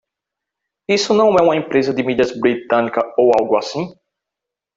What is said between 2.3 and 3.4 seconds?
britânica ou